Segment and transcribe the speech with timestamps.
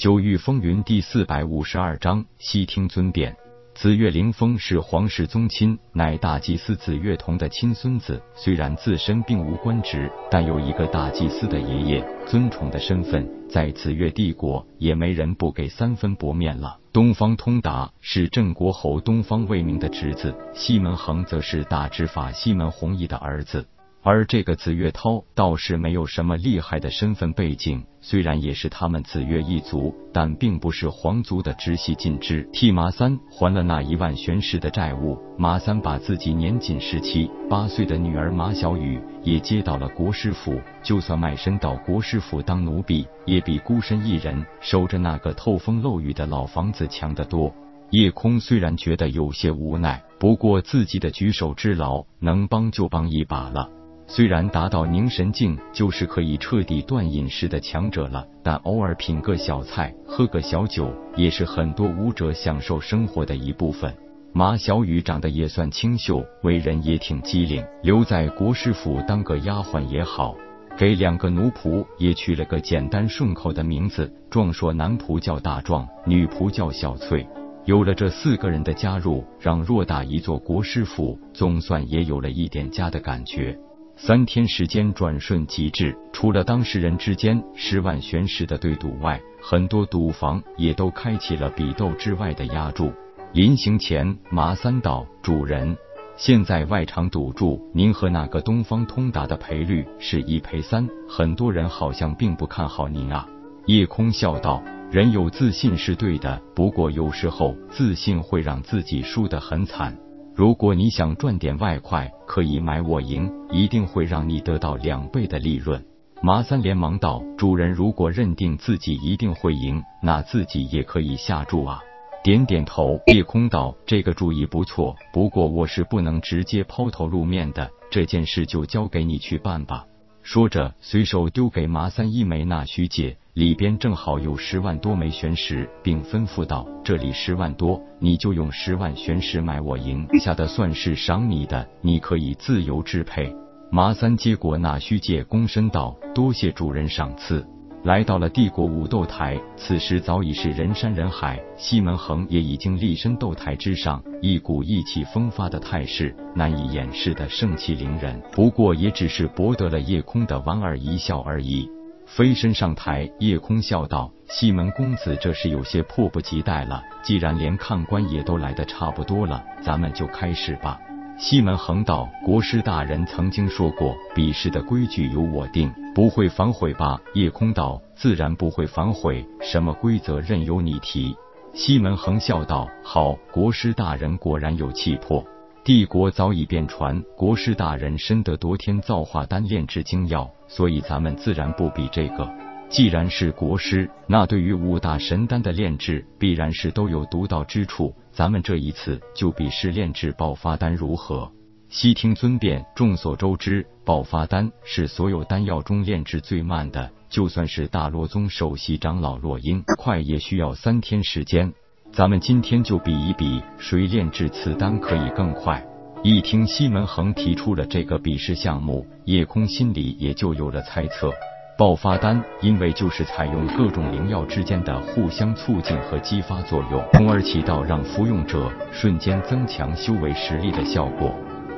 [0.00, 3.36] 九域风云第四百五十二章，悉听尊便。
[3.74, 8.18] 紫月凌风是皇室宗亲，乃大祭司紫月童的亲孙子。
[8.34, 16.78] 虽然自身并无官职，但有一个大祭司的爷爷，尊崇的身份，在紫月帝国也没人不给三分薄面了。
[16.94, 23.68] 东方通达是镇国侯东方卫明的侄子，西门恒则是大执法西门弘毅的儿子。
[24.02, 32.48] 而这个紫月涛倒是没有什么厉害的身份背景，虽然也是他们紫月一族，但并不是皇族的直系近支。
[32.50, 40.58] 替马三还了那一万玄石的债务，马三把自己年仅十七八岁的女儿马小雨也接到了国师府。
[40.82, 47.54] 就算卖身到国师府当奴婢，也比孤身一人守着那个透风漏雨的老房子强得多。
[47.90, 53.68] 叶空虽然觉得有些无奈，不过自己的举手之劳，能帮就帮一把了。
[54.12, 63.94] 虽然达到凝神境就是可以彻底断饮食的强者了，但偶尔品个小菜、喝个小酒，也是很多武者享受生活的一部分。
[64.32, 70.34] 马小雨长得也算清秀，为人也挺机灵，留在国师府当个丫鬟也好。
[70.76, 77.24] 给两个奴仆也取了个简单顺口的名字，壮硕男仆叫大壮，女仆叫小翠。
[77.64, 83.56] 有了这四个人的加入，让偌大一座国师府总算也有了一点家的感觉。
[84.02, 92.90] 三天时间转瞬即至，除了当事人之间十万悬石的对赌外，很多赌房也都开启了比斗之外的压注。
[93.34, 95.76] 临行前，马三道：“主人，
[96.16, 103.28] 现在外场赌注，您和那个东方通达的赔率是一赔三，很多人好像并不看好您啊。”
[103.66, 109.94] 叶空笑道：“人有自信是对的，不过有时候自信会让自己输得很惨。”
[110.34, 115.84] 如果你想赚点外快，可以买我赢，一定会让你得到两倍的利润。
[116.22, 121.80] 马三连忙道：“主人如果认定自己一定会赢，那自己也可以下注啊。”
[122.22, 129.86] 点点头，叶空道：“这个主意不错，不过我是不能直接抛头露面的，这件事就交给你去办吧。”
[130.22, 133.16] 说着，随手丢给马三一枚纳虚戒。
[133.34, 143.32] 里边正好有十万多枚玄石，并吩咐道：“这里十万多，你就用十万玄石买我赢 下的，算是赏你的，你可以自由支配。”
[143.70, 147.46] 麻三接过那虚戒，躬身道：“多谢主人赏赐。”
[147.84, 158.20] 来到了帝国武斗台，此时早已是人山人海，西门恒也已经立身斗台之上，一股意气风发的态势，难以掩饰的盛气凌人。
[158.32, 161.70] 不过也只是博得了夜空的莞尔一笑而已。
[162.16, 166.82] 飞身上台，夜空笑道：“西门公子，这是有些迫不及待了。
[167.04, 170.80] 既然连看官也都来的差不多了，咱们就开始吧。”
[171.16, 181.14] 西门恒道：“国师大人曾经说过，比试的规矩由我定，不会反悔吧？”夜空道：“自然不会反悔，什么规则任由你提。”
[181.54, 185.24] 西门恒笑道：“好，国师大人果然有气魄。”
[185.62, 192.28] 帝国早已遍传，国师大人深得夺天造化丹炼制精要，所以咱们自然不比这个。
[192.70, 197.94] 既然是国师，那对于五大神丹的炼制，必然是都有独到之处。
[198.10, 201.30] 咱们这一次就比试炼制爆发丹如何？
[201.68, 202.64] 悉听尊便。
[202.74, 211.52] 众所周知，爆发丹是所有丹药中炼制最慢的，就算是大罗宗首席长老洛英，快也需要三天时间。
[211.92, 215.60] 咱们今天就比一比，谁炼制此丹可以更快。
[216.04, 221.10] 一听西门恒提出了这个比试项目，叶空心里也就有了猜测。
[221.58, 231.12] 爆发丹因为就是采用各种灵药之间的互相促进和激发作用，从而起到让服用者瞬间增强修为实力的效果。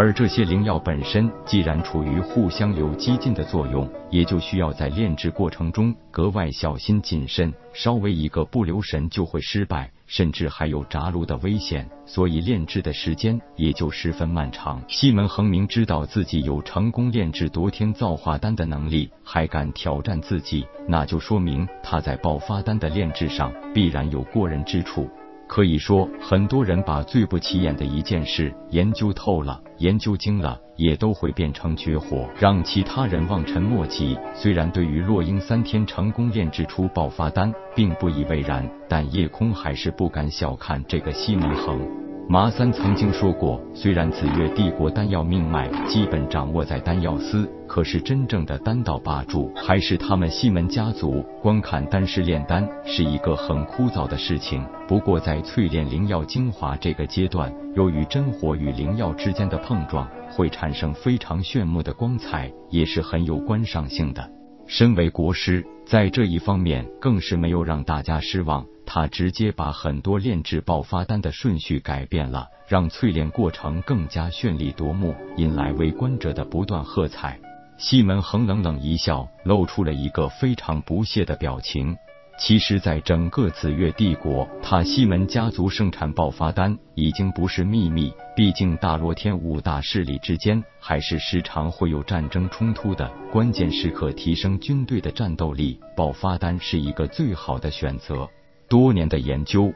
[0.00, 9.90] 而这些灵药本身既然处于互相有激进的作用，也就需要在炼制过程中格外小心谨慎，稍微一个不留神就会失败。
[10.06, 14.80] 甚至还有炸炉的危险，所以炼制的时间也就十分漫长。
[14.86, 25.10] 西门恒明知道自己有成功炼制夺天造化丹的能力，还敢挑战自己，那就说明他在爆发丹的炼制上必然有过人之处。
[25.48, 34.16] 可以说，很多人把最不起眼的一件事研究透了、研究精了，也都会变成绝活，让其他人望尘莫及。
[34.34, 42.07] 虽然对于落英三天成功炼制出爆发丹，并不以为然，但叶空还是不敢小看这个西门恒。
[42.30, 51.24] 麻三曾经说过，虽然紫月帝国丹药命脉基本掌握在丹药司，可是真正的丹道霸主还是他们西门家族。
[51.40, 64.30] 光看丹师炼丹是一个很枯燥的事情，不过在淬炼灵药精华这个阶段，由于真火与灵药之间的碰撞，会产生非常炫目的光彩，也是很有观赏性的。
[64.66, 68.66] 身为国师，在这一方面更是没有让大家失望。
[68.90, 77.38] 他直接把很多炼制爆发丹的顺序改变了，让淬炼过程更加绚丽夺目，引来围观者的不断喝彩。
[77.76, 81.94] 西门恒冷冷一笑，露出了一个非常不屑的表情。
[82.40, 88.10] 其实，在整个紫月帝国，他西门家族生产爆发丹已经不是秘密。
[88.34, 98.26] 毕竟，大罗天五大势力之间还是时常会有战争冲突的，关键时刻提升军队的战斗力，爆发丹是一个最好的选择。
[98.68, 99.72] 多年的研究